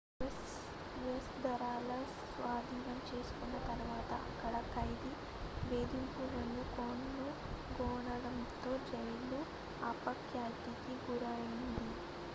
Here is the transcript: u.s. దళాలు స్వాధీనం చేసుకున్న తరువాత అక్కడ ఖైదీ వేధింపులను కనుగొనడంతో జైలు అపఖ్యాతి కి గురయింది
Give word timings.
u.s. 1.01 1.25
దళాలు 1.41 1.97
స్వాధీనం 2.29 2.97
చేసుకున్న 3.09 3.57
తరువాత 3.67 4.09
అక్కడ 4.23 4.53
ఖైదీ 4.71 5.11
వేధింపులను 5.69 6.63
కనుగొనడంతో 6.73 7.43
జైలు 8.89 9.41
అపఖ్యాతి 9.91 10.73
కి 10.81 10.95
గురయింది 11.07 11.87